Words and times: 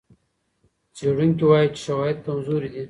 څېړونکي 0.95 1.45
وايي 1.47 1.67
چې 1.75 1.79
شواهد 1.85 2.17
کمزوري 2.25 2.67
دي. 2.73 2.79